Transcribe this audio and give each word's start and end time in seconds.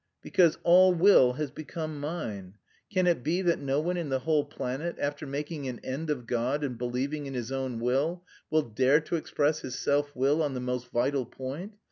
"Because 0.23 0.57
all 0.63 0.95
will 0.95 1.33
has 1.33 1.51
become 1.51 1.99
mine. 1.99 2.55
Can 2.91 3.05
it 3.05 3.23
be 3.23 3.43
that 3.43 3.59
no 3.59 3.79
one 3.79 3.97
in 3.97 4.09
the 4.09 4.21
whole 4.21 4.43
planet, 4.43 4.95
after 4.97 5.27
making 5.27 5.67
an 5.67 5.79
end 5.83 6.09
of 6.09 6.25
God 6.25 6.63
and 6.63 6.75
believing 6.75 7.27
in 7.27 7.35
his 7.35 7.51
own 7.51 7.79
will, 7.79 8.23
will 8.49 8.63
dare 8.63 8.99
to 9.01 9.15
express 9.15 9.59
his 9.59 9.77
self 9.77 10.15
will 10.15 10.41
on 10.41 10.55
the 10.55 10.59
most 10.59 10.89
vital 10.89 11.27
point? 11.27 11.73